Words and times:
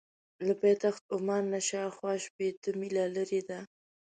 له 0.47 0.53
پایتخت 0.61 1.03
عمان 1.17 1.43
نه 1.53 1.59
شاخوا 1.69 2.13
شپېته 2.25 2.69
مایله 2.79 3.05
لرې 3.15 3.41
ده. 3.49 3.59